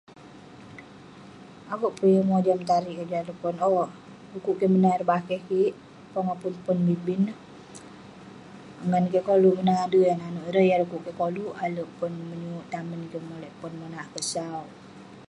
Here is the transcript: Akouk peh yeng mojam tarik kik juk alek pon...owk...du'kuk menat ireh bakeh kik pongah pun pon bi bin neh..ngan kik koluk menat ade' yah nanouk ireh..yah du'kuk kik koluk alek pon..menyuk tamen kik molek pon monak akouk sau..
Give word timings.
Akouk 1.73 1.93
peh 1.99 2.11
yeng 2.15 2.27
mojam 2.29 2.59
tarik 2.69 2.95
kik 2.97 3.09
juk 3.09 3.19
alek 3.21 3.37
pon...owk...du'kuk 3.43 4.57
menat 4.73 4.93
ireh 4.95 5.09
bakeh 5.11 5.41
kik 5.47 5.73
pongah 6.11 6.37
pun 6.41 6.53
pon 6.65 6.77
bi 6.87 6.95
bin 7.05 7.21
neh..ngan 7.27 9.05
kik 9.11 9.25
koluk 9.27 9.55
menat 9.57 9.77
ade' 9.85 10.05
yah 10.07 10.17
nanouk 10.19 10.47
ireh..yah 10.49 10.79
du'kuk 10.79 11.03
kik 11.05 11.17
koluk 11.21 11.55
alek 11.65 11.89
pon..menyuk 11.97 12.65
tamen 12.73 13.01
kik 13.11 13.23
molek 13.29 13.53
pon 13.59 13.73
monak 13.79 14.03
akouk 14.05 14.25
sau.. 14.33 14.61